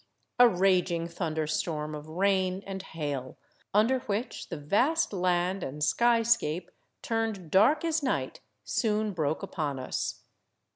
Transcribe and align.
A 0.39 0.49
raging 0.49 1.07
thunder 1.07 1.45
storm 1.45 1.93
of 1.93 2.07
rain 2.09 2.63
and 2.65 2.81
hail, 2.81 3.37
under 3.71 3.99
which 3.99 4.49
the 4.49 4.57
vast 4.57 5.13
land 5.13 5.61
and 5.61 5.83
skyscape 5.83 6.71
turned 7.03 7.51
dark 7.51 7.85
as 7.85 8.01
night, 8.01 8.39
soon 8.63 9.13
broke 9.13 9.43
upon 9.43 9.77
us. 9.77 10.23